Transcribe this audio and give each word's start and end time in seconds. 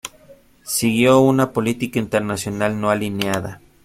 Siguió 0.63 1.19
una 1.19 1.53
política 1.53 1.99
internacional 1.99 2.81
no 2.81 2.89
alineada. 2.89 3.61